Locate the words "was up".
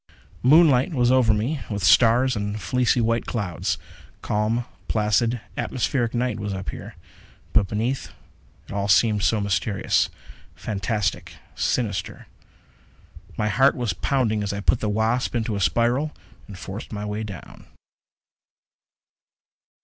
6.39-6.71